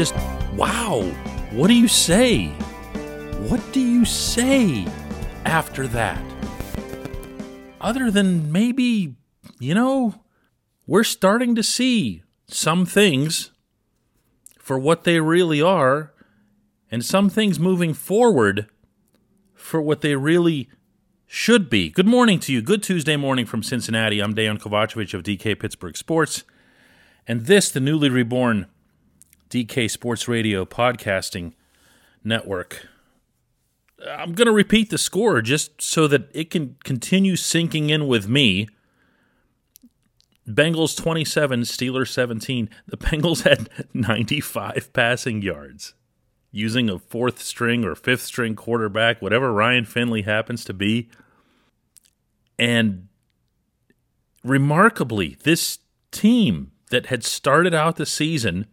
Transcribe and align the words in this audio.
just 0.00 0.16
wow. 0.56 1.02
What 1.50 1.68
do 1.68 1.74
you 1.74 1.86
say? 1.86 2.46
What 3.50 3.60
do 3.70 3.80
you 3.80 4.06
say 4.06 4.86
after 5.44 5.86
that? 5.88 6.18
Other 7.82 8.10
than 8.10 8.50
maybe, 8.50 9.16
you 9.58 9.74
know, 9.74 10.22
we're 10.86 11.04
starting 11.04 11.54
to 11.54 11.62
see 11.62 12.22
some 12.46 12.86
things 12.86 13.50
for 14.58 14.78
what 14.78 15.04
they 15.04 15.20
really 15.20 15.60
are, 15.60 16.14
and 16.90 17.04
some 17.04 17.28
things 17.28 17.60
moving 17.60 17.92
forward 17.92 18.68
for 19.52 19.82
what 19.82 20.00
they 20.00 20.16
really 20.16 20.70
should 21.26 21.68
be. 21.68 21.90
Good 21.90 22.06
morning 22.06 22.40
to 22.40 22.54
you. 22.54 22.62
Good 22.62 22.82
Tuesday 22.82 23.18
morning 23.18 23.44
from 23.44 23.62
Cincinnati. 23.62 24.20
I'm 24.20 24.34
Dejan 24.34 24.60
Kovacevic 24.60 25.12
of 25.12 25.24
DK 25.24 25.60
Pittsburgh 25.60 25.94
Sports, 25.94 26.44
and 27.28 27.44
this, 27.44 27.70
the 27.70 27.80
newly 27.80 28.08
reborn 28.08 28.66
DK 29.50 29.90
Sports 29.90 30.28
Radio 30.28 30.64
podcasting 30.64 31.54
network. 32.22 32.86
I'm 34.08 34.32
going 34.32 34.46
to 34.46 34.52
repeat 34.52 34.90
the 34.90 34.96
score 34.96 35.42
just 35.42 35.82
so 35.82 36.06
that 36.06 36.30
it 36.32 36.50
can 36.50 36.76
continue 36.84 37.34
sinking 37.34 37.90
in 37.90 38.06
with 38.06 38.28
me. 38.28 38.68
Bengals 40.48 40.96
27, 40.96 41.62
Steelers 41.62 42.08
17. 42.08 42.70
The 42.86 42.96
Bengals 42.96 43.42
had 43.48 43.68
95 43.92 44.92
passing 44.92 45.42
yards 45.42 45.94
using 46.52 46.88
a 46.88 47.00
fourth 47.00 47.42
string 47.42 47.84
or 47.84 47.96
fifth 47.96 48.22
string 48.22 48.54
quarterback, 48.54 49.20
whatever 49.20 49.52
Ryan 49.52 49.84
Finley 49.84 50.22
happens 50.22 50.64
to 50.64 50.72
be. 50.72 51.10
And 52.56 53.08
remarkably, 54.44 55.36
this 55.42 55.80
team 56.12 56.70
that 56.90 57.06
had 57.06 57.24
started 57.24 57.74
out 57.74 57.96
the 57.96 58.06
season 58.06 58.66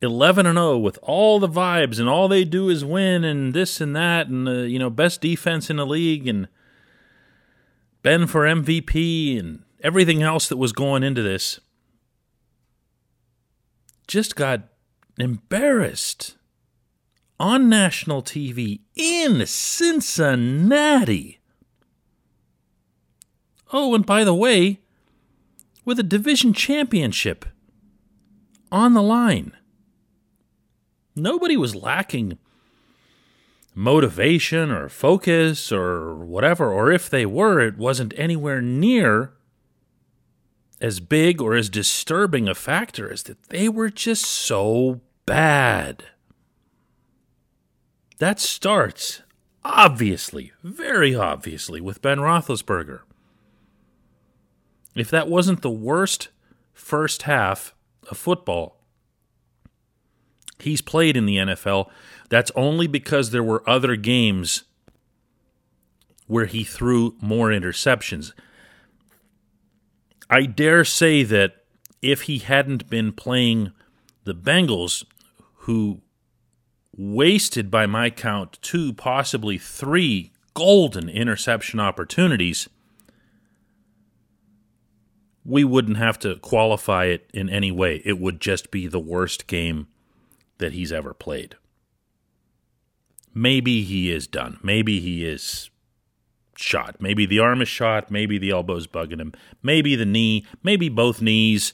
11 0.00 0.46
and 0.46 0.56
0 0.56 0.78
with 0.78 0.98
all 1.02 1.40
the 1.40 1.48
vibes 1.48 1.98
and 1.98 2.08
all 2.08 2.28
they 2.28 2.44
do 2.44 2.68
is 2.68 2.84
win 2.84 3.24
and 3.24 3.52
this 3.52 3.80
and 3.80 3.96
that 3.96 4.28
and 4.28 4.46
the 4.46 4.68
you 4.68 4.78
know 4.78 4.90
best 4.90 5.20
defense 5.20 5.70
in 5.70 5.76
the 5.76 5.86
league 5.86 6.28
and 6.28 6.48
Ben 8.02 8.26
for 8.26 8.42
MVP 8.42 9.38
and 9.38 9.64
everything 9.82 10.22
else 10.22 10.48
that 10.48 10.56
was 10.56 10.72
going 10.72 11.02
into 11.02 11.22
this 11.22 11.58
just 14.06 14.36
got 14.36 14.62
embarrassed 15.18 16.36
on 17.40 17.68
national 17.68 18.22
TV 18.22 18.80
in 18.96 19.46
Cincinnati. 19.46 21.38
Oh, 23.72 23.94
and 23.94 24.04
by 24.06 24.24
the 24.24 24.34
way, 24.34 24.80
with 25.84 26.00
a 26.00 26.04
division 26.04 26.52
championship 26.52 27.44
on 28.72 28.94
the 28.94 29.02
line. 29.02 29.52
Nobody 31.18 31.56
was 31.56 31.74
lacking 31.74 32.38
motivation 33.74 34.70
or 34.70 34.88
focus 34.88 35.70
or 35.70 36.14
whatever, 36.16 36.72
or 36.72 36.90
if 36.90 37.08
they 37.08 37.26
were, 37.26 37.60
it 37.60 37.78
wasn't 37.78 38.14
anywhere 38.16 38.60
near 38.60 39.32
as 40.80 41.00
big 41.00 41.40
or 41.40 41.54
as 41.54 41.68
disturbing 41.68 42.48
a 42.48 42.54
factor 42.54 43.12
as 43.12 43.24
that 43.24 43.42
they 43.50 43.68
were 43.68 43.90
just 43.90 44.24
so 44.24 45.00
bad. 45.26 46.04
That 48.18 48.40
starts, 48.40 49.22
obviously, 49.64 50.52
very 50.62 51.14
obviously, 51.14 51.80
with 51.80 52.02
Ben 52.02 52.18
Roethlisberger. 52.18 53.00
If 54.94 55.10
that 55.10 55.28
wasn't 55.28 55.62
the 55.62 55.70
worst 55.70 56.28
first 56.72 57.22
half 57.22 57.74
of 58.10 58.18
football 58.18 58.77
he's 60.60 60.80
played 60.80 61.16
in 61.16 61.26
the 61.26 61.36
NFL, 61.36 61.88
that's 62.28 62.52
only 62.54 62.86
because 62.86 63.30
there 63.30 63.42
were 63.42 63.68
other 63.68 63.96
games 63.96 64.64
where 66.26 66.46
he 66.46 66.62
threw 66.62 67.16
more 67.20 67.48
interceptions. 67.48 68.32
I 70.30 70.42
dare 70.42 70.84
say 70.84 71.22
that 71.22 71.64
if 72.02 72.22
he 72.22 72.38
hadn't 72.38 72.90
been 72.90 73.12
playing 73.12 73.72
the 74.24 74.34
Bengals, 74.34 75.04
who 75.62 76.02
wasted, 76.96 77.70
by 77.70 77.86
my 77.86 78.10
count, 78.10 78.58
two, 78.60 78.92
possibly 78.92 79.56
three 79.56 80.32
golden 80.54 81.08
interception 81.08 81.80
opportunities, 81.80 82.68
we 85.44 85.64
wouldn't 85.64 85.96
have 85.96 86.18
to 86.18 86.36
qualify 86.36 87.06
it 87.06 87.30
in 87.32 87.48
any 87.48 87.72
way. 87.72 88.02
It 88.04 88.18
would 88.18 88.40
just 88.40 88.70
be 88.70 88.86
the 88.86 89.00
worst 89.00 89.46
game 89.46 89.86
that 90.58 90.72
he's 90.72 90.92
ever 90.92 91.14
played. 91.14 91.56
Maybe 93.34 93.82
he 93.82 94.10
is 94.10 94.26
done. 94.26 94.58
Maybe 94.62 95.00
he 95.00 95.24
is 95.24 95.70
shot. 96.56 96.96
Maybe 97.00 97.24
the 97.26 97.38
arm 97.38 97.62
is 97.62 97.68
shot. 97.68 98.10
Maybe 98.10 98.38
the 98.38 98.50
elbow's 98.50 98.86
bugging 98.86 99.20
him. 99.20 99.32
Maybe 99.62 99.94
the 99.94 100.06
knee. 100.06 100.44
Maybe 100.62 100.88
both 100.88 101.22
knees. 101.22 101.72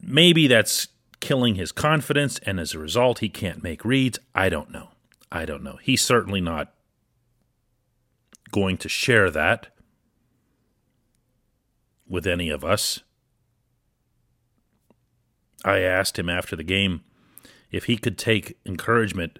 Maybe 0.00 0.46
that's 0.46 0.88
killing 1.20 1.56
his 1.56 1.72
confidence, 1.72 2.38
and 2.40 2.60
as 2.60 2.74
a 2.74 2.78
result, 2.78 3.18
he 3.18 3.28
can't 3.28 3.62
make 3.62 3.84
reads. 3.84 4.18
I 4.34 4.48
don't 4.48 4.70
know. 4.70 4.90
I 5.32 5.44
don't 5.44 5.64
know. 5.64 5.78
He's 5.82 6.02
certainly 6.02 6.40
not 6.40 6.72
going 8.52 8.76
to 8.78 8.88
share 8.88 9.30
that 9.30 9.68
with 12.08 12.26
any 12.26 12.48
of 12.48 12.64
us. 12.64 13.00
I 15.64 15.80
asked 15.80 16.18
him 16.18 16.28
after 16.28 16.54
the 16.56 16.64
game 16.64 17.02
if 17.70 17.84
he 17.84 17.96
could 17.96 18.18
take 18.18 18.58
encouragement 18.64 19.38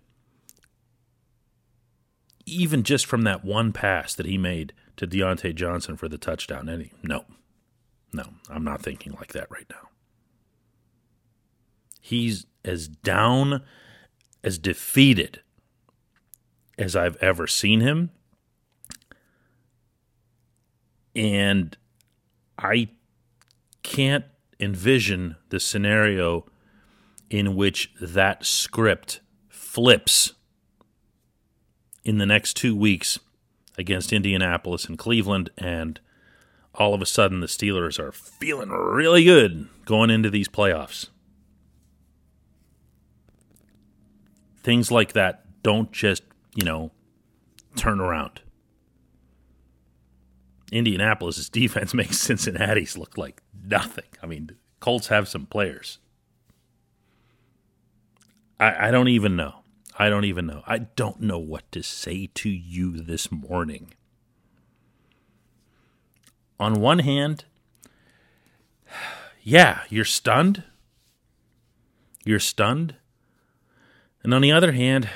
even 2.46 2.84
just 2.84 3.04
from 3.06 3.22
that 3.22 3.44
one 3.44 3.72
pass 3.72 4.14
that 4.14 4.26
he 4.26 4.38
made 4.38 4.72
to 4.96 5.06
Diontae 5.06 5.54
Johnson 5.54 5.96
for 5.96 6.08
the 6.08 6.16
touchdown. 6.16 6.68
And 6.68 6.84
he, 6.84 6.92
no, 7.02 7.24
no, 8.12 8.24
I'm 8.48 8.64
not 8.64 8.82
thinking 8.82 9.12
like 9.12 9.32
that 9.32 9.50
right 9.50 9.66
now. 9.68 9.88
He's 12.00 12.46
as 12.64 12.86
down, 12.86 13.62
as 14.44 14.58
defeated 14.58 15.40
as 16.78 16.94
I've 16.94 17.16
ever 17.16 17.48
seen 17.48 17.80
him. 17.80 18.10
And 21.16 21.76
I 22.58 22.90
can't 23.82 24.24
envision 24.58 25.36
the 25.50 25.60
scenario 25.60 26.46
in 27.30 27.56
which 27.56 27.92
that 28.00 28.44
script 28.44 29.20
flips 29.48 30.32
in 32.04 32.18
the 32.18 32.26
next 32.26 32.54
two 32.54 32.74
weeks 32.76 33.18
against 33.76 34.12
Indianapolis 34.12 34.86
and 34.86 34.98
Cleveland, 34.98 35.50
and 35.58 36.00
all 36.74 36.94
of 36.94 37.02
a 37.02 37.06
sudden 37.06 37.40
the 37.40 37.46
Steelers 37.46 37.98
are 37.98 38.12
feeling 38.12 38.70
really 38.70 39.24
good 39.24 39.68
going 39.84 40.10
into 40.10 40.30
these 40.30 40.48
playoffs. 40.48 41.08
Things 44.62 44.90
like 44.90 45.12
that 45.12 45.44
don't 45.62 45.92
just, 45.92 46.22
you 46.54 46.64
know, 46.64 46.90
turn 47.76 48.00
around. 48.00 48.40
Indianapolis' 50.72 51.48
defense 51.48 51.94
makes 51.94 52.18
Cincinnati's 52.18 52.96
look 52.96 53.16
like 53.16 53.42
nothing. 53.64 54.04
I 54.22 54.26
mean, 54.26 54.50
Colts 54.80 55.08
have 55.08 55.28
some 55.28 55.46
players. 55.46 55.98
I, 58.58 58.88
I 58.88 58.90
don't 58.90 59.08
even 59.08 59.36
know. 59.36 59.60
I 59.98 60.08
don't 60.08 60.24
even 60.24 60.46
know. 60.46 60.62
I 60.66 60.78
don't 60.78 61.20
know 61.20 61.38
what 61.38 61.70
to 61.72 61.82
say 61.82 62.28
to 62.34 62.48
you 62.50 63.00
this 63.02 63.32
morning. 63.32 63.94
On 66.58 66.80
one 66.80 67.00
hand, 67.00 67.44
yeah, 69.42 69.80
you're 69.88 70.04
stunned. 70.04 70.62
You're 72.24 72.40
stunned. 72.40 72.96
And 74.22 74.34
on 74.34 74.42
the 74.42 74.52
other 74.52 74.72
hand, 74.72 75.08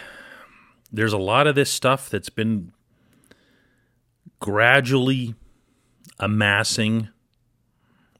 there's 0.92 1.12
a 1.12 1.18
lot 1.18 1.46
of 1.46 1.54
this 1.54 1.70
stuff 1.70 2.08
that's 2.08 2.30
been 2.30 2.72
gradually 4.38 5.34
amassing 6.20 7.08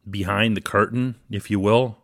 behind 0.09 0.57
the 0.57 0.61
curtain, 0.61 1.15
if 1.31 1.51
you 1.51 1.61
will. 1.61 1.99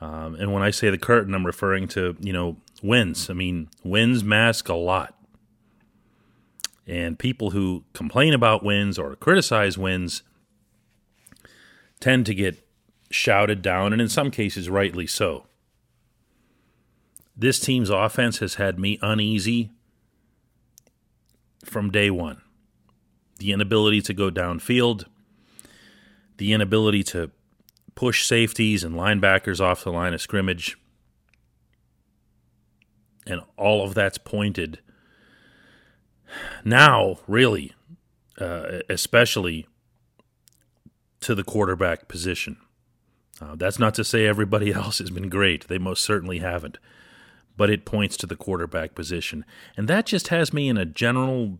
Um, 0.00 0.34
and 0.34 0.52
when 0.52 0.62
I 0.62 0.70
say 0.70 0.90
the 0.90 0.98
curtain, 0.98 1.34
I'm 1.34 1.46
referring 1.46 1.88
to, 1.88 2.16
you 2.20 2.32
know, 2.32 2.58
wins. 2.82 3.30
I 3.30 3.32
mean, 3.32 3.68
wins 3.82 4.22
mask 4.22 4.68
a 4.68 4.74
lot. 4.74 5.14
And 6.86 7.18
people 7.18 7.50
who 7.50 7.84
complain 7.94 8.32
about 8.32 8.62
wins 8.62 8.98
or 8.98 9.16
criticize 9.16 9.76
wins 9.76 10.22
tend 11.98 12.26
to 12.26 12.34
get 12.34 12.62
shouted 13.10 13.62
down, 13.62 13.92
and 13.92 14.02
in 14.02 14.08
some 14.08 14.30
cases, 14.30 14.68
rightly 14.68 15.06
so. 15.06 15.46
This 17.36 17.58
team's 17.58 17.90
offense 17.90 18.38
has 18.38 18.54
had 18.54 18.78
me 18.78 18.98
uneasy 19.02 19.70
from 21.64 21.90
day 21.90 22.10
one. 22.10 22.40
The 23.38 23.52
inability 23.52 24.00
to 24.02 24.14
go 24.14 24.30
downfield, 24.30 25.04
the 26.38 26.52
inability 26.52 27.02
to 27.04 27.30
push 27.94 28.24
safeties 28.24 28.84
and 28.84 28.94
linebackers 28.94 29.60
off 29.60 29.84
the 29.84 29.92
line 29.92 30.14
of 30.14 30.20
scrimmage. 30.20 30.78
And 33.26 33.40
all 33.56 33.84
of 33.84 33.94
that's 33.94 34.18
pointed 34.18 34.80
now, 36.64 37.18
really, 37.26 37.72
uh, 38.38 38.80
especially 38.88 39.66
to 41.20 41.34
the 41.34 41.44
quarterback 41.44 42.08
position. 42.08 42.58
Uh, 43.40 43.54
that's 43.56 43.78
not 43.78 43.94
to 43.94 44.04
say 44.04 44.26
everybody 44.26 44.72
else 44.74 44.98
has 44.98 45.10
been 45.10 45.28
great. 45.28 45.68
They 45.68 45.78
most 45.78 46.04
certainly 46.04 46.38
haven't. 46.38 46.78
But 47.56 47.70
it 47.70 47.86
points 47.86 48.16
to 48.18 48.26
the 48.26 48.36
quarterback 48.36 48.94
position. 48.94 49.44
And 49.76 49.88
that 49.88 50.06
just 50.06 50.28
has 50.28 50.52
me 50.52 50.68
in 50.68 50.76
a 50.76 50.84
general 50.84 51.58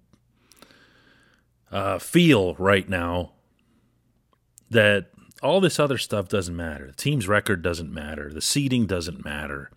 uh, 1.70 1.98
feel 1.98 2.54
right 2.54 2.88
now 2.88 3.32
that 4.70 5.10
all 5.42 5.60
this 5.60 5.78
other 5.78 5.98
stuff 5.98 6.28
doesn't 6.28 6.56
matter. 6.56 6.86
The 6.86 6.92
team's 6.92 7.28
record 7.28 7.62
doesn't 7.62 7.92
matter. 7.92 8.32
The 8.32 8.40
seeding 8.40 8.86
doesn't 8.86 9.24
matter. 9.24 9.70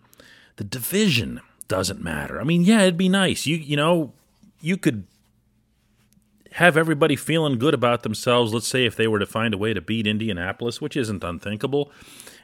The 0.56 0.64
division 0.64 1.40
doesn't 1.68 2.02
matter. 2.02 2.40
I 2.40 2.44
mean, 2.44 2.62
yeah, 2.62 2.82
it'd 2.82 2.96
be 2.96 3.08
nice. 3.08 3.46
You 3.46 3.56
you 3.56 3.76
know, 3.76 4.12
you 4.60 4.76
could 4.76 5.06
have 6.52 6.76
everybody 6.76 7.16
feeling 7.16 7.58
good 7.58 7.74
about 7.74 8.02
themselves. 8.02 8.52
Let's 8.52 8.66
say 8.66 8.84
if 8.84 8.96
they 8.96 9.06
were 9.06 9.20
to 9.20 9.26
find 9.26 9.54
a 9.54 9.58
way 9.58 9.72
to 9.72 9.80
beat 9.80 10.06
Indianapolis, 10.06 10.80
which 10.80 10.96
isn't 10.96 11.22
unthinkable, 11.22 11.92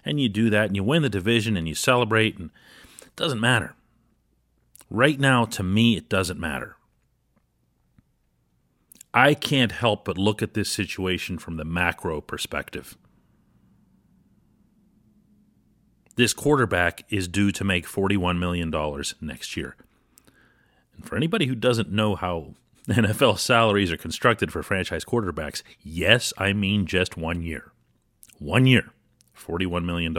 and 0.04 0.20
you 0.20 0.28
do 0.28 0.48
that 0.50 0.66
and 0.66 0.76
you 0.76 0.84
win 0.84 1.02
the 1.02 1.08
division 1.08 1.56
and 1.56 1.66
you 1.66 1.74
celebrate 1.74 2.38
and 2.38 2.50
it 3.02 3.16
doesn't 3.16 3.40
matter. 3.40 3.74
Right 4.88 5.18
now 5.18 5.44
to 5.46 5.62
me 5.62 5.96
it 5.96 6.08
doesn't 6.08 6.38
matter. 6.38 6.76
I 9.16 9.32
can't 9.32 9.72
help 9.72 10.04
but 10.04 10.18
look 10.18 10.42
at 10.42 10.52
this 10.52 10.70
situation 10.70 11.38
from 11.38 11.56
the 11.56 11.64
macro 11.64 12.20
perspective. 12.20 12.98
This 16.16 16.34
quarterback 16.34 17.02
is 17.08 17.26
due 17.26 17.50
to 17.52 17.64
make 17.64 17.86
$41 17.86 18.38
million 18.38 18.70
next 19.22 19.56
year. 19.56 19.74
And 20.94 21.06
for 21.06 21.16
anybody 21.16 21.46
who 21.46 21.54
doesn't 21.54 21.90
know 21.90 22.14
how 22.14 22.56
NFL 22.88 23.38
salaries 23.38 23.90
are 23.90 23.96
constructed 23.96 24.52
for 24.52 24.62
franchise 24.62 25.06
quarterbacks, 25.06 25.62
yes, 25.80 26.34
I 26.36 26.52
mean 26.52 26.84
just 26.84 27.16
one 27.16 27.40
year. 27.40 27.72
One 28.38 28.66
year, 28.66 28.92
$41 29.34 29.82
million. 29.82 30.14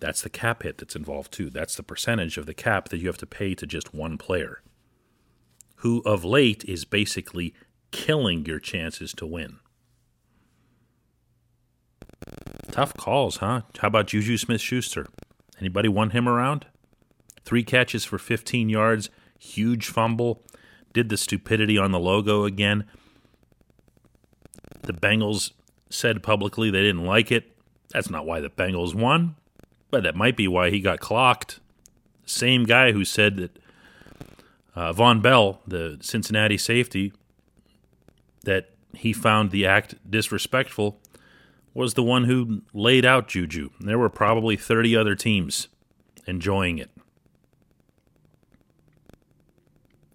That's 0.00 0.20
the 0.20 0.28
cap 0.28 0.64
hit 0.64 0.76
that's 0.76 0.96
involved 0.96 1.32
too. 1.32 1.48
That's 1.48 1.76
the 1.76 1.82
percentage 1.82 2.36
of 2.36 2.44
the 2.44 2.52
cap 2.52 2.90
that 2.90 2.98
you 2.98 3.06
have 3.06 3.16
to 3.18 3.26
pay 3.26 3.54
to 3.54 3.66
just 3.66 3.94
one 3.94 4.18
player, 4.18 4.60
who 5.76 6.02
of 6.04 6.26
late 6.26 6.62
is 6.66 6.84
basically 6.84 7.54
killing 7.90 8.44
your 8.46 8.58
chances 8.58 9.12
to 9.14 9.26
win. 9.26 9.58
Tough 12.70 12.94
calls, 12.94 13.38
huh? 13.38 13.62
How 13.78 13.88
about 13.88 14.08
Juju 14.08 14.36
Smith 14.36 14.60
Schuster? 14.60 15.06
Anybody 15.58 15.88
want 15.88 16.12
him 16.12 16.28
around? 16.28 16.66
Three 17.44 17.62
catches 17.62 18.04
for 18.04 18.18
15 18.18 18.68
yards, 18.68 19.08
huge 19.38 19.88
fumble, 19.88 20.42
did 20.92 21.08
the 21.08 21.16
stupidity 21.16 21.78
on 21.78 21.92
the 21.92 22.00
logo 22.00 22.44
again. 22.44 22.84
The 24.82 24.92
Bengals 24.92 25.52
said 25.90 26.22
publicly 26.22 26.70
they 26.70 26.82
didn't 26.82 27.04
like 27.04 27.30
it. 27.30 27.56
That's 27.90 28.10
not 28.10 28.26
why 28.26 28.40
the 28.40 28.50
Bengals 28.50 28.94
won, 28.94 29.36
but 29.90 30.02
that 30.02 30.16
might 30.16 30.36
be 30.36 30.48
why 30.48 30.70
he 30.70 30.80
got 30.80 31.00
clocked. 31.00 31.60
Same 32.24 32.64
guy 32.64 32.92
who 32.92 33.04
said 33.04 33.36
that 33.36 33.58
uh, 34.74 34.92
Vonn 34.92 35.22
Bell, 35.22 35.60
the 35.66 35.98
Cincinnati 36.00 36.58
safety, 36.58 37.12
that 38.46 38.70
he 38.94 39.12
found 39.12 39.50
the 39.50 39.66
act 39.66 39.94
disrespectful, 40.10 40.98
was 41.74 41.94
the 41.94 42.02
one 42.02 42.24
who 42.24 42.62
laid 42.72 43.04
out 43.04 43.28
Juju. 43.28 43.68
There 43.80 43.98
were 43.98 44.08
probably 44.08 44.56
30 44.56 44.96
other 44.96 45.14
teams 45.14 45.68
enjoying 46.26 46.78
it. 46.78 46.90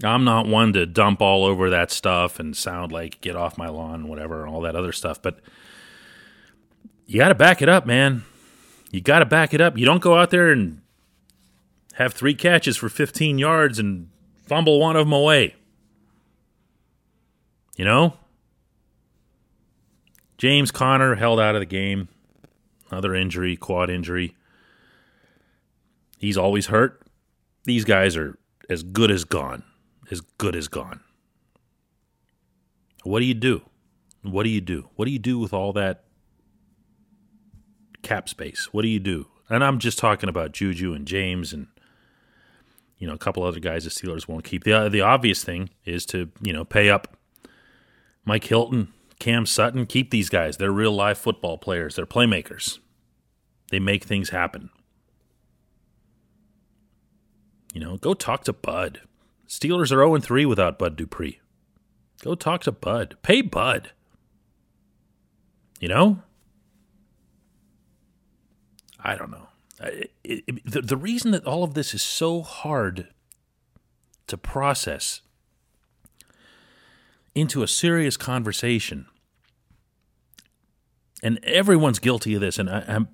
I'm 0.03 0.23
not 0.23 0.47
one 0.47 0.73
to 0.73 0.87
dump 0.87 1.21
all 1.21 1.45
over 1.45 1.69
that 1.69 1.91
stuff 1.91 2.39
and 2.39 2.57
sound 2.57 2.91
like 2.91 3.21
get 3.21 3.35
off 3.35 3.57
my 3.57 3.69
lawn, 3.69 4.07
whatever, 4.07 4.43
and 4.43 4.51
all 4.51 4.61
that 4.61 4.75
other 4.75 4.91
stuff. 4.91 5.21
But 5.21 5.39
you 7.05 7.19
got 7.19 7.29
to 7.29 7.35
back 7.35 7.61
it 7.61 7.69
up, 7.69 7.85
man. 7.85 8.23
You 8.89 8.99
got 8.99 9.19
to 9.19 9.25
back 9.25 9.53
it 9.53 9.61
up. 9.61 9.77
You 9.77 9.85
don't 9.85 10.01
go 10.01 10.17
out 10.17 10.31
there 10.31 10.51
and 10.51 10.81
have 11.93 12.13
three 12.13 12.33
catches 12.33 12.77
for 12.77 12.89
15 12.89 13.37
yards 13.37 13.77
and 13.77 14.09
fumble 14.47 14.79
one 14.79 14.95
of 14.95 15.05
them 15.05 15.13
away. 15.13 15.55
You 17.75 17.85
know? 17.85 18.13
James 20.37 20.71
Conner 20.71 21.15
held 21.15 21.39
out 21.39 21.55
of 21.55 21.61
the 21.61 21.65
game. 21.65 22.07
Another 22.89 23.15
injury, 23.15 23.55
quad 23.55 23.89
injury. 23.89 24.35
He's 26.17 26.37
always 26.37 26.67
hurt. 26.67 27.01
These 27.63 27.85
guys 27.85 28.17
are 28.17 28.37
as 28.69 28.83
good 28.83 29.11
as 29.11 29.23
gone 29.23 29.63
as 30.11 30.21
good 30.37 30.55
as 30.55 30.67
gone. 30.67 30.99
What 33.03 33.21
do 33.21 33.25
you 33.25 33.33
do? 33.33 33.63
What 34.21 34.43
do 34.43 34.49
you 34.49 34.61
do? 34.61 34.89
What 34.95 35.05
do 35.05 35.11
you 35.11 35.19
do 35.19 35.39
with 35.39 35.53
all 35.53 35.73
that 35.73 36.03
cap 38.03 38.29
space? 38.29 38.69
What 38.71 38.83
do 38.83 38.89
you 38.89 38.99
do? 38.99 39.27
And 39.49 39.63
I'm 39.63 39.79
just 39.79 39.97
talking 39.97 40.29
about 40.29 40.51
Juju 40.51 40.93
and 40.93 41.07
James 41.07 41.53
and 41.53 41.67
you 42.99 43.07
know 43.07 43.13
a 43.13 43.17
couple 43.17 43.41
other 43.41 43.59
guys 43.59 43.85
the 43.85 43.89
Steelers 43.89 44.27
won't 44.27 44.43
keep. 44.43 44.63
The 44.63 44.87
the 44.89 45.01
obvious 45.01 45.43
thing 45.43 45.71
is 45.85 46.05
to 46.07 46.29
you 46.41 46.53
know 46.53 46.63
pay 46.63 46.89
up 46.89 47.17
Mike 48.25 48.45
Hilton, 48.45 48.93
Cam 49.19 49.45
Sutton, 49.45 49.85
keep 49.85 50.11
these 50.11 50.29
guys. 50.29 50.57
They're 50.57 50.71
real 50.71 50.93
live 50.93 51.17
football 51.17 51.57
players. 51.57 51.95
They're 51.95 52.05
playmakers. 52.05 52.79
They 53.69 53.79
make 53.79 54.03
things 54.03 54.29
happen. 54.29 54.69
You 57.73 57.81
know, 57.81 57.97
go 57.97 58.13
talk 58.13 58.43
to 58.45 58.53
Bud. 58.53 59.01
Steelers 59.47 59.91
are 59.91 60.01
0 60.01 60.17
3 60.19 60.45
without 60.45 60.77
Bud 60.77 60.95
Dupree. 60.95 61.39
Go 62.21 62.35
talk 62.35 62.61
to 62.63 62.71
Bud. 62.71 63.17
Pay 63.21 63.41
Bud. 63.41 63.91
You 65.79 65.87
know? 65.87 66.21
I 68.99 69.15
don't 69.15 69.31
know. 69.31 69.47
It, 69.79 70.11
it, 70.23 70.71
the, 70.71 70.81
the 70.81 70.97
reason 70.97 71.31
that 71.31 71.45
all 71.45 71.63
of 71.63 71.73
this 71.73 71.93
is 71.93 72.03
so 72.03 72.41
hard 72.41 73.07
to 74.27 74.37
process 74.37 75.21
into 77.33 77.63
a 77.63 77.67
serious 77.67 78.17
conversation, 78.17 79.05
and 81.23 81.39
everyone's 81.43 81.99
guilty 81.99 82.35
of 82.35 82.41
this, 82.41 82.57
and 82.59 82.69
I, 82.69 82.83
I'm, 82.87 83.07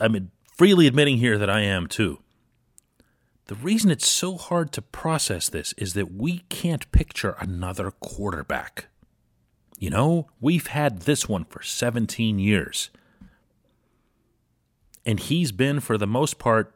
I'm 0.00 0.30
freely 0.56 0.86
admitting 0.86 1.18
here 1.18 1.38
that 1.38 1.50
I 1.50 1.60
am 1.60 1.86
too. 1.86 2.20
The 3.46 3.54
reason 3.54 3.92
it's 3.92 4.08
so 4.08 4.36
hard 4.36 4.72
to 4.72 4.82
process 4.82 5.48
this 5.48 5.72
is 5.74 5.94
that 5.94 6.12
we 6.12 6.38
can't 6.48 6.90
picture 6.90 7.36
another 7.38 7.92
quarterback. 7.92 8.86
You 9.78 9.90
know, 9.90 10.26
we've 10.40 10.66
had 10.68 11.02
this 11.02 11.28
one 11.28 11.44
for 11.44 11.62
17 11.62 12.38
years. 12.40 12.90
And 15.04 15.20
he's 15.20 15.52
been, 15.52 15.78
for 15.78 15.96
the 15.96 16.08
most 16.08 16.38
part, 16.38 16.74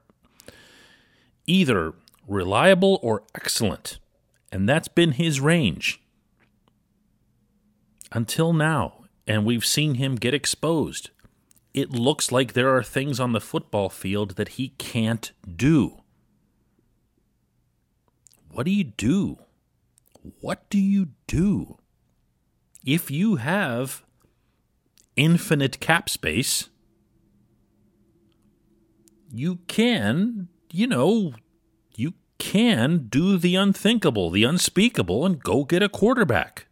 either 1.46 1.94
reliable 2.28 3.00
or 3.02 3.24
excellent. 3.34 3.98
And 4.52 4.68
that's 4.68 4.88
been 4.88 5.12
his 5.12 5.40
range 5.40 6.00
until 8.12 8.52
now. 8.52 9.04
And 9.26 9.44
we've 9.44 9.64
seen 9.64 9.94
him 9.94 10.16
get 10.16 10.34
exposed. 10.34 11.10
It 11.72 11.90
looks 11.90 12.32
like 12.32 12.52
there 12.52 12.74
are 12.74 12.82
things 12.82 13.20
on 13.20 13.32
the 13.32 13.40
football 13.40 13.88
field 13.88 14.32
that 14.32 14.50
he 14.50 14.70
can't 14.70 15.30
do. 15.56 16.00
What 18.50 18.64
do 18.64 18.72
you 18.72 18.84
do? 18.84 19.38
What 20.40 20.68
do 20.68 20.78
you 20.78 21.10
do? 21.28 21.78
If 22.84 23.10
you 23.10 23.36
have 23.36 24.04
infinite 25.16 25.78
cap 25.78 26.08
space, 26.08 26.68
you 29.32 29.60
can, 29.68 30.48
you 30.72 30.88
know, 30.88 31.34
can 32.40 33.06
do 33.08 33.36
the 33.36 33.54
unthinkable, 33.54 34.30
the 34.30 34.42
unspeakable, 34.42 35.24
and 35.24 35.40
go 35.40 35.62
get 35.62 35.82
a 35.82 35.88
quarterback. 35.88 36.66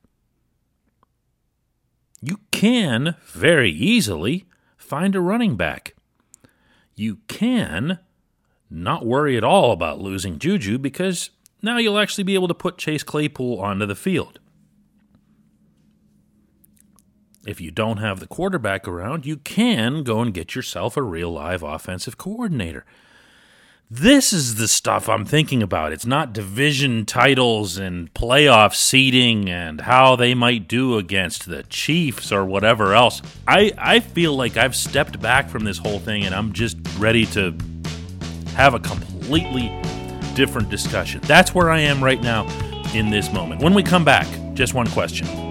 You 2.20 2.40
can 2.50 3.14
very 3.26 3.70
easily 3.70 4.46
find 4.76 5.14
a 5.14 5.20
running 5.20 5.56
back. 5.56 5.94
You 6.96 7.18
can 7.28 8.00
not 8.68 9.06
worry 9.06 9.36
at 9.36 9.44
all 9.44 9.70
about 9.70 10.00
losing 10.00 10.38
Juju 10.38 10.78
because 10.78 11.30
now 11.62 11.78
you'll 11.78 11.98
actually 11.98 12.24
be 12.24 12.34
able 12.34 12.48
to 12.48 12.54
put 12.54 12.78
Chase 12.78 13.02
Claypool 13.02 13.60
onto 13.60 13.86
the 13.86 13.94
field. 13.94 14.40
If 17.46 17.60
you 17.60 17.70
don't 17.70 17.98
have 17.98 18.20
the 18.20 18.26
quarterback 18.26 18.88
around, 18.88 19.24
you 19.24 19.36
can 19.36 20.02
go 20.02 20.20
and 20.20 20.34
get 20.34 20.54
yourself 20.54 20.96
a 20.96 21.02
real 21.02 21.30
live 21.30 21.62
offensive 21.62 22.18
coordinator. 22.18 22.84
This 23.90 24.34
is 24.34 24.56
the 24.56 24.68
stuff 24.68 25.08
I'm 25.08 25.24
thinking 25.24 25.62
about. 25.62 25.94
It's 25.94 26.04
not 26.04 26.34
division 26.34 27.06
titles 27.06 27.78
and 27.78 28.12
playoff 28.12 28.74
seeding 28.74 29.48
and 29.48 29.80
how 29.80 30.14
they 30.14 30.34
might 30.34 30.68
do 30.68 30.98
against 30.98 31.48
the 31.48 31.62
Chiefs 31.62 32.30
or 32.30 32.44
whatever 32.44 32.92
else. 32.92 33.22
I, 33.46 33.72
I 33.78 34.00
feel 34.00 34.36
like 34.36 34.58
I've 34.58 34.76
stepped 34.76 35.22
back 35.22 35.48
from 35.48 35.64
this 35.64 35.78
whole 35.78 36.00
thing 36.00 36.26
and 36.26 36.34
I'm 36.34 36.52
just 36.52 36.76
ready 36.98 37.24
to 37.26 37.56
have 38.54 38.74
a 38.74 38.78
completely 38.78 39.72
different 40.34 40.68
discussion. 40.68 41.22
That's 41.22 41.54
where 41.54 41.70
I 41.70 41.80
am 41.80 42.04
right 42.04 42.20
now 42.20 42.46
in 42.94 43.08
this 43.08 43.32
moment. 43.32 43.62
When 43.62 43.72
we 43.72 43.82
come 43.82 44.04
back, 44.04 44.26
just 44.52 44.74
one 44.74 44.88
question. 44.88 45.47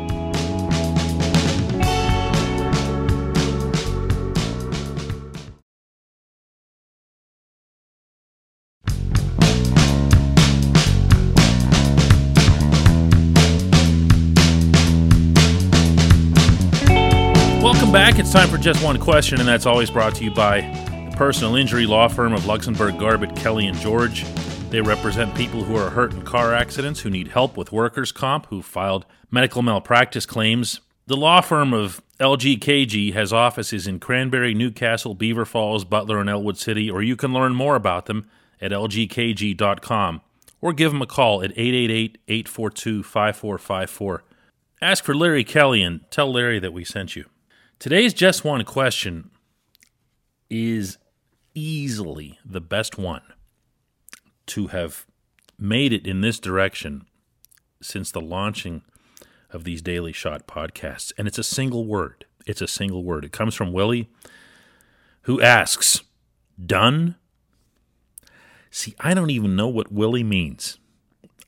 Back. 17.97 18.19
It's 18.19 18.31
time 18.31 18.47
for 18.47 18.59
just 18.59 18.83
one 18.83 18.99
question, 18.99 19.39
and 19.39 19.49
that's 19.49 19.65
always 19.65 19.89
brought 19.89 20.13
to 20.17 20.23
you 20.23 20.29
by 20.29 20.61
the 21.09 21.15
personal 21.17 21.55
injury 21.55 21.87
law 21.87 22.07
firm 22.07 22.31
of 22.31 22.41
Luxenberg, 22.41 22.99
Garbett, 22.99 23.35
Kelly, 23.35 23.65
and 23.65 23.75
George. 23.79 24.23
They 24.69 24.81
represent 24.81 25.33
people 25.33 25.63
who 25.63 25.75
are 25.75 25.89
hurt 25.89 26.13
in 26.13 26.21
car 26.21 26.53
accidents, 26.53 26.99
who 26.99 27.09
need 27.09 27.29
help 27.29 27.57
with 27.57 27.71
workers' 27.71 28.11
comp, 28.11 28.45
who 28.45 28.61
filed 28.61 29.07
medical 29.31 29.63
malpractice 29.63 30.27
claims. 30.27 30.79
The 31.07 31.17
law 31.17 31.41
firm 31.41 31.73
of 31.73 32.03
LGKG 32.19 33.13
has 33.13 33.33
offices 33.33 33.87
in 33.87 33.99
Cranberry, 33.99 34.53
Newcastle, 34.53 35.15
Beaver 35.15 35.45
Falls, 35.45 35.83
Butler, 35.83 36.19
and 36.19 36.29
Ellwood 36.29 36.59
City, 36.59 36.91
or 36.91 37.01
you 37.01 37.15
can 37.15 37.33
learn 37.33 37.55
more 37.55 37.75
about 37.75 38.05
them 38.05 38.29
at 38.61 38.69
lgkg.com 38.69 40.21
or 40.61 40.71
give 40.71 40.91
them 40.91 41.01
a 41.01 41.07
call 41.07 41.41
at 41.41 41.49
888 41.49 42.19
842 42.27 43.01
5454. 43.01 44.23
Ask 44.83 45.03
for 45.03 45.15
Larry 45.15 45.43
Kelly 45.43 45.81
and 45.81 46.01
tell 46.11 46.31
Larry 46.31 46.59
that 46.59 46.73
we 46.73 46.85
sent 46.85 47.15
you. 47.15 47.25
Today's 47.79 48.15
Just 48.15 48.43
One 48.43 48.65
question 48.65 49.29
is 50.49 50.97
easily 51.53 52.39
the 52.43 52.59
best 52.59 52.97
one 52.97 53.21
to 54.47 54.67
have 54.67 55.05
made 55.59 55.93
it 55.93 56.07
in 56.07 56.21
this 56.21 56.39
direction 56.39 57.05
since 57.79 58.09
the 58.09 58.19
launching 58.19 58.81
of 59.51 59.63
these 59.63 59.83
Daily 59.83 60.11
Shot 60.11 60.47
podcasts. 60.47 61.13
And 61.19 61.27
it's 61.27 61.37
a 61.37 61.43
single 61.43 61.85
word. 61.85 62.25
It's 62.47 62.63
a 62.63 62.67
single 62.67 63.03
word. 63.03 63.23
It 63.23 63.31
comes 63.31 63.53
from 63.53 63.71
Willie, 63.71 64.09
who 65.21 65.39
asks, 65.39 66.01
Done? 66.63 67.15
See, 68.71 68.95
I 68.99 69.13
don't 69.13 69.29
even 69.29 69.55
know 69.55 69.67
what 69.67 69.91
Willie 69.91 70.23
means. 70.23 70.79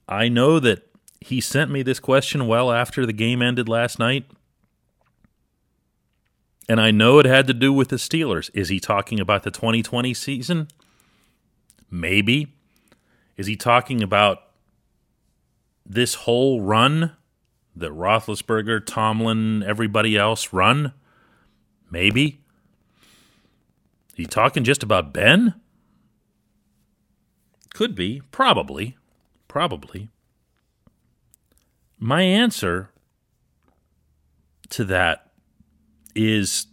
I 0.08 0.30
know 0.30 0.60
that 0.60 0.92
he 1.22 1.42
sent 1.42 1.72
me 1.72 1.82
this 1.82 2.00
question 2.00 2.46
well 2.46 2.72
after 2.72 3.08
the 3.08 3.14
game 3.14 3.42
ended 3.42 3.68
last 3.68 3.98
night. 3.98 4.30
And 6.70 6.80
I 6.80 6.92
know 6.92 7.18
it 7.18 7.26
had 7.26 7.48
to 7.48 7.54
do 7.56 7.74
with 7.74 7.88
the 7.88 7.96
Steelers. 7.96 8.52
Is 8.54 8.70
he 8.70 8.80
talking 8.80 9.20
about 9.20 9.42
the 9.42 9.50
2020 9.50 10.14
season? 10.14 10.68
Maybe. 11.90 12.54
Is 13.38 13.48
he 13.48 13.56
talking 13.56 14.04
about 14.04 14.44
this 15.84 16.14
whole 16.14 16.62
run 16.62 17.14
that 17.76 17.90
Roethlisberger, 17.90 18.86
Tomlin, 18.86 19.64
everybody 19.64 20.16
else 20.16 20.54
run? 20.54 20.94
Maybe. 21.90 22.42
He 24.14 24.28
talking 24.28 24.64
just 24.64 24.84
about 24.84 25.12
Ben? 25.12 25.56
Could 27.74 27.96
be. 27.96 28.22
Probably. 28.30 28.96
Probably. 29.48 30.10
My 31.98 32.22
answer 32.22 32.92
to 34.70 34.84
that 34.86 35.29
is 36.20 36.68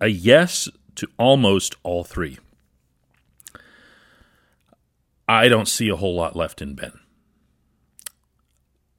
a 0.00 0.06
yes 0.06 0.68
to 0.94 1.08
almost 1.18 1.74
all 1.82 2.04
three. 2.04 2.38
I 5.26 5.48
don't 5.48 5.66
see 5.66 5.88
a 5.88 5.96
whole 5.96 6.14
lot 6.14 6.36
left 6.36 6.62
in 6.62 6.74
Ben. 6.74 6.92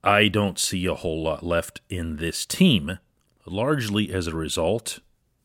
I 0.04 0.28
don't 0.28 0.58
see 0.58 0.84
a 0.84 0.94
whole 0.94 1.22
lot 1.22 1.44
left 1.44 1.80
in 1.88 2.16
this 2.16 2.44
team, 2.44 2.98
largely 3.46 4.12
as 4.12 4.26
a 4.26 4.36
result 4.36 5.00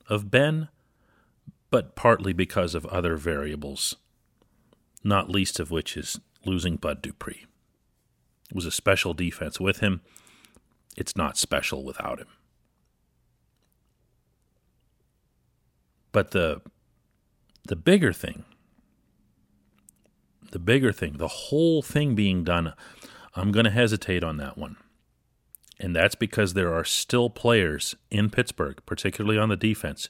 of 0.09 0.29
Ben, 0.29 0.67
but 1.69 1.95
partly 1.95 2.33
because 2.33 2.75
of 2.75 2.85
other 2.87 3.15
variables, 3.15 3.95
not 5.01 5.29
least 5.29 5.61
of 5.61 5.71
which 5.71 5.95
is 5.95 6.19
losing 6.45 6.75
Bud 6.75 7.01
Dupree. 7.01 7.45
It 8.49 8.55
was 8.55 8.65
a 8.65 8.71
special 8.71 9.13
defense 9.13 9.61
with 9.61 9.79
him. 9.79 10.01
It's 10.97 11.15
not 11.15 11.37
special 11.37 11.85
without 11.85 12.19
him. 12.19 12.27
But 16.11 16.31
the 16.31 16.61
the 17.67 17.75
bigger 17.75 18.11
thing 18.11 18.43
the 20.51 20.59
bigger 20.59 20.91
thing, 20.91 21.17
the 21.17 21.27
whole 21.27 21.81
thing 21.81 22.13
being 22.13 22.43
done, 22.43 22.73
I'm 23.35 23.51
going 23.51 23.65
to 23.65 23.71
hesitate 23.71 24.23
on 24.23 24.37
that 24.37 24.57
one. 24.57 24.77
And 25.79 25.95
that's 25.95 26.15
because 26.15 26.53
there 26.53 26.73
are 26.73 26.83
still 26.83 27.29
players 27.29 27.95
in 28.11 28.29
Pittsburgh, 28.29 28.79
particularly 28.85 29.39
on 29.39 29.49
the 29.49 29.57
defense, 29.57 30.09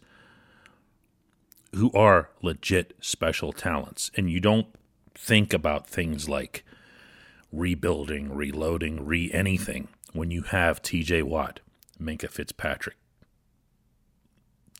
who 1.74 1.91
are 1.93 2.31
legit 2.41 2.93
special 3.00 3.53
talents. 3.53 4.12
And 4.17 4.29
you 4.29 4.41
don't 4.41 4.67
think 5.15 5.53
about 5.53 5.88
things 5.88 6.27
like 6.27 6.65
rebuilding, 7.53 8.34
reloading, 8.34 9.05
re 9.05 9.31
anything 9.31 9.88
when 10.12 10.29
you 10.29 10.41
have 10.43 10.81
TJ 10.81 11.24
Watt, 11.24 11.62
Minkah 12.01 12.29
Fitzpatrick, 12.29 12.98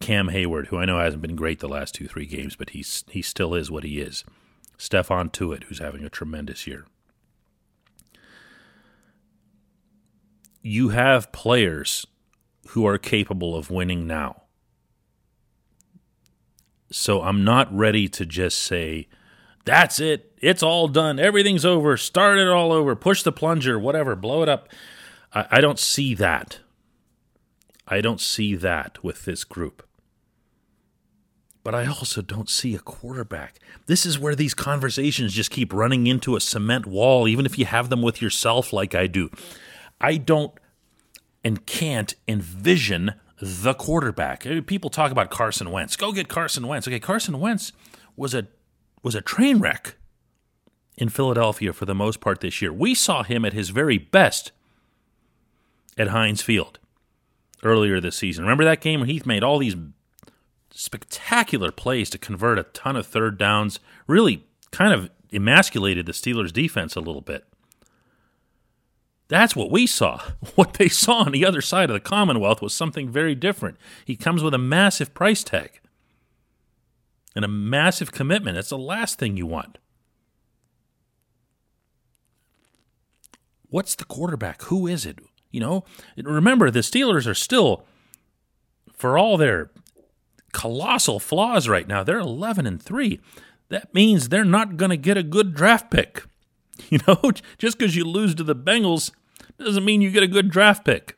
Cam 0.02 0.30
Hayward, 0.30 0.68
who 0.68 0.78
I 0.78 0.86
know 0.86 1.00
hasn't 1.00 1.22
been 1.22 1.36
great 1.36 1.60
the 1.60 1.70
last 1.70 1.96
two, 1.96 2.08
three 2.08 2.26
games, 2.26 2.56
but 2.56 2.72
he's 2.72 3.06
he 3.10 3.22
still 3.22 3.54
is 3.54 3.72
what 3.72 3.84
he 3.84 4.02
is. 4.02 4.26
Stephon 4.78 5.32
Tuitt, 5.32 5.66
who's 5.66 5.80
having 5.80 6.04
a 6.04 6.10
tremendous 6.10 6.66
year. 6.66 6.86
You 10.64 10.90
have 10.90 11.32
players 11.32 12.06
who 12.70 12.86
are 12.86 12.98
capable 12.98 13.56
of 13.56 13.72
winning 13.72 14.08
now. 14.08 14.44
So 16.92 17.22
I'm 17.22 17.44
not 17.44 17.74
ready 17.76 18.08
to 18.10 18.26
just 18.26 18.60
say, 18.60 19.08
that's 19.66 20.00
it. 20.00 20.34
It's 20.42 20.64
all 20.64 20.88
done. 20.88 21.20
Everything's 21.20 21.66
over. 21.66 21.96
Start 21.96 22.38
it 22.38 22.48
all 22.48 22.72
over. 22.72 22.96
Push 22.96 23.24
the 23.24 23.32
plunger, 23.32 23.80
whatever. 23.80 24.16
Blow 24.16 24.44
it 24.44 24.50
up. 24.50 24.68
I, 25.34 25.46
I 25.52 25.62
don't 25.62 25.80
see 25.80 26.16
that. 26.16 26.60
I 27.88 28.02
don't 28.02 28.22
see 28.22 28.56
that 28.56 29.04
with 29.04 29.26
this 29.26 29.44
group 29.44 29.88
but 31.64 31.76
I 31.76 31.86
also 31.86 32.22
don't 32.22 32.50
see 32.50 32.76
a 32.76 32.80
quarterback. 32.80 33.60
This 33.86 34.06
is 34.06 34.18
where 34.18 34.36
these 34.36 34.54
conversations 34.54 35.34
just 35.34 35.52
keep 35.52 35.74
running 35.74 36.08
into 36.08 36.36
a 36.36 36.42
cement 36.42 36.86
wall, 36.86 37.28
even 37.28 37.46
if 37.46 37.60
you 37.60 37.66
have 37.66 37.90
them 37.90 38.02
with 38.02 38.22
yourself 38.22 38.74
like 38.74 38.96
I 38.96 39.08
do. 39.08 39.30
I 40.00 40.18
don't 40.18 40.54
and 41.44 41.66
can't 41.66 42.14
envision 42.28 43.14
the 43.42 43.74
quarterback. 43.74 44.46
Uh, 44.46 44.62
people 44.62 44.90
talk 44.90 45.12
about 45.12 45.30
Carson 45.30 45.72
Wentz. 45.72 45.96
Go 45.96 46.12
get 46.12 46.28
Carson 46.28 46.68
Wentz. 46.68 46.88
Okay, 46.88 47.00
Carson 47.00 47.40
Wentz 47.40 47.72
was 48.16 48.34
a 48.34 48.48
was 49.04 49.16
a 49.16 49.22
train 49.22 49.60
wreck 49.60 49.96
in 50.98 51.10
Philadelphia 51.10 51.74
for 51.74 51.86
the 51.86 51.96
most 51.96 52.20
part 52.22 52.42
this 52.42 52.62
year. 52.62 52.72
We 52.72 52.94
saw 52.94 53.24
him 53.24 53.44
at 53.46 53.54
his 53.54 53.70
very 53.70 53.98
best 53.98 54.52
at 55.98 56.10
Heinz 56.10 56.42
Field 56.42 56.78
earlier 57.64 58.00
this 58.00 58.16
season. 58.16 58.44
Remember 58.44 58.64
that 58.64 58.82
game 58.82 59.00
when 59.00 59.10
Heath 59.10 59.26
made 59.26 59.44
all 59.44 59.58
these 59.58 59.76
spectacular 60.74 61.72
plays 61.72 62.10
to 62.10 62.18
convert 62.18 62.60
a 62.60 62.64
ton 62.64 62.96
of 62.96 63.06
third 63.06 63.38
downs, 63.38 63.80
really 64.08 64.46
kind 64.72 64.94
of 64.94 65.10
emasculated 65.34 66.06
the 66.06 66.12
Steelers' 66.12 66.54
defense 66.54 66.96
a 66.96 67.02
little 67.02 67.22
bit. 67.22 67.46
That's 69.28 69.56
what 69.56 69.72
we 69.72 69.88
saw. 69.88 70.22
What 70.56 70.74
they 70.74 70.90
saw 70.90 71.24
on 71.24 71.32
the 71.32 71.46
other 71.46 71.62
side 71.62 71.90
of 71.90 71.94
the 71.94 72.02
Commonwealth 72.02 72.62
was 72.62 72.74
something 72.74 73.10
very 73.10 73.36
different. 73.36 73.78
He 74.04 74.18
comes 74.18 74.44
with 74.44 74.54
a 74.54 74.58
massive 74.58 75.14
price 75.14 75.44
tag 75.44 75.80
and 77.34 77.46
a 77.46 77.48
massive 77.48 78.12
commitment. 78.12 78.58
It's 78.58 78.70
the 78.70 78.78
last 78.78 79.18
thing 79.18 79.38
you 79.38 79.46
want. 79.46 79.78
What's 83.70 83.96
the 83.96 84.04
quarterback? 84.04 84.64
Who 84.64 84.86
is 84.88 85.06
it? 85.06 85.20
You 85.52 85.62
know, 85.62 85.86
remember 86.18 86.70
the 86.70 86.80
Steelers 86.80 87.26
are 87.26 87.34
still, 87.34 87.86
for 88.94 89.18
all 89.18 89.38
their 89.38 89.72
colossal 90.52 91.20
flaws 91.20 91.68
right 91.68 91.88
now. 91.88 92.04
They're 92.04 92.20
11 92.20 92.66
and 92.66 92.82
3. 92.82 93.20
That 93.70 93.94
means 93.94 94.30
they're 94.30 94.44
not 94.44 94.78
going 94.78 94.90
to 94.90 94.98
get 94.98 95.18
a 95.18 95.24
good 95.24 95.54
draft 95.54 95.92
pick. 95.92 96.24
You 96.90 96.98
know, 97.08 97.32
just 97.60 97.78
because 97.78 97.96
you 97.96 98.04
lose 98.04 98.34
to 98.36 98.44
the 98.44 98.56
Bengals 98.56 99.12
doesn't 99.60 99.86
mean 99.86 100.02
you 100.02 100.10
get 100.10 100.24
a 100.24 100.28
good 100.28 100.50
draft 100.50 100.84
pick. 100.84 101.16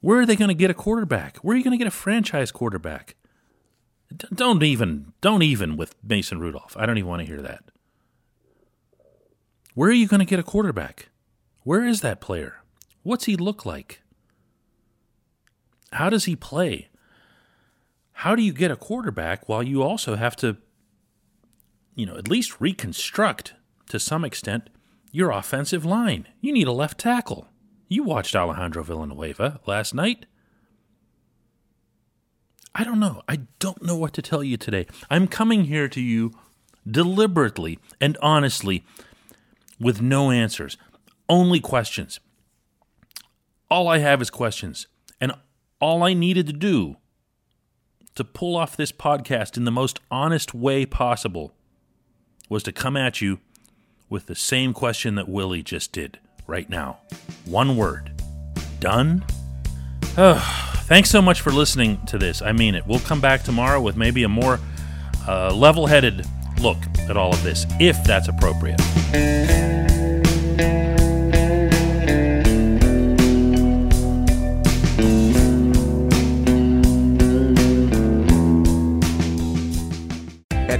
Where 0.00 0.20
are 0.20 0.26
they 0.26 0.36
going 0.36 0.48
to 0.48 0.54
get 0.54 0.70
a 0.70 0.74
quarterback? 0.74 1.38
Where 1.38 1.54
are 1.54 1.56
you 1.56 1.64
going 1.64 1.72
to 1.72 1.78
get 1.78 1.88
a 1.88 1.90
franchise 1.90 2.52
quarterback? 2.52 3.16
Don't 4.32 4.62
even, 4.62 5.12
don't 5.20 5.42
even 5.42 5.76
with 5.76 5.96
Mason 6.04 6.38
Rudolph. 6.38 6.76
I 6.78 6.86
don't 6.86 6.98
even 6.98 7.08
want 7.08 7.20
to 7.20 7.26
hear 7.26 7.42
that. 7.42 7.64
Where 9.74 9.90
are 9.90 9.94
you 9.94 10.06
going 10.06 10.20
to 10.20 10.26
get 10.26 10.38
a 10.38 10.44
quarterback? 10.44 11.08
Where 11.64 11.84
is 11.84 12.00
that 12.02 12.20
player? 12.20 12.62
What's 13.02 13.24
he 13.24 13.36
look 13.36 13.66
like? 13.66 14.02
How 15.92 16.10
does 16.10 16.26
he 16.26 16.36
play? 16.36 16.88
How 18.18 18.34
do 18.34 18.42
you 18.42 18.52
get 18.52 18.70
a 18.70 18.76
quarterback 18.76 19.48
while 19.48 19.62
you 19.62 19.82
also 19.82 20.14
have 20.16 20.36
to, 20.36 20.56
you 21.94 22.06
know, 22.06 22.16
at 22.16 22.28
least 22.28 22.60
reconstruct 22.60 23.54
to 23.88 23.98
some 23.98 24.24
extent 24.24 24.70
your 25.10 25.30
offensive 25.30 25.84
line? 25.84 26.28
You 26.40 26.52
need 26.52 26.68
a 26.68 26.72
left 26.72 26.98
tackle. 26.98 27.48
You 27.88 28.02
watched 28.02 28.34
Alejandro 28.34 28.82
Villanueva 28.82 29.60
last 29.66 29.94
night. 29.94 30.26
I 32.74 32.82
don't 32.82 33.00
know. 33.00 33.22
I 33.28 33.40
don't 33.58 33.82
know 33.82 33.96
what 33.96 34.14
to 34.14 34.22
tell 34.22 34.42
you 34.42 34.56
today. 34.56 34.86
I'm 35.10 35.28
coming 35.28 35.64
here 35.64 35.88
to 35.88 36.00
you 36.00 36.32
deliberately 36.88 37.78
and 38.00 38.16
honestly 38.22 38.84
with 39.78 40.00
no 40.00 40.30
answers, 40.30 40.76
only 41.28 41.60
questions. 41.60 42.20
All 43.70 43.88
I 43.88 43.98
have 43.98 44.22
is 44.22 44.30
questions. 44.30 44.86
And 45.20 45.32
all 45.80 46.02
I 46.02 46.14
needed 46.14 46.46
to 46.46 46.52
do 46.52 46.96
to 48.14 48.24
pull 48.24 48.56
off 48.56 48.76
this 48.76 48.92
podcast 48.92 49.56
in 49.56 49.64
the 49.64 49.70
most 49.70 50.00
honest 50.10 50.54
way 50.54 50.86
possible 50.86 51.52
was 52.48 52.62
to 52.62 52.72
come 52.72 52.96
at 52.96 53.20
you 53.20 53.40
with 54.08 54.26
the 54.26 54.34
same 54.34 54.72
question 54.72 55.14
that 55.16 55.28
Willie 55.28 55.62
just 55.62 55.92
did 55.92 56.18
right 56.46 56.68
now. 56.68 56.98
One 57.44 57.76
word. 57.76 58.12
Done? 58.78 59.24
Oh, 60.16 60.82
thanks 60.84 61.10
so 61.10 61.20
much 61.20 61.40
for 61.40 61.50
listening 61.50 62.04
to 62.06 62.18
this. 62.18 62.42
I 62.42 62.52
mean 62.52 62.74
it. 62.74 62.86
We'll 62.86 63.00
come 63.00 63.20
back 63.20 63.42
tomorrow 63.42 63.80
with 63.80 63.96
maybe 63.96 64.22
a 64.22 64.28
more 64.28 64.60
uh, 65.26 65.52
level 65.54 65.86
headed 65.86 66.26
look 66.60 66.78
at 67.08 67.16
all 67.16 67.32
of 67.32 67.42
this, 67.42 67.66
if 67.80 68.02
that's 68.04 68.28
appropriate. 68.28 68.80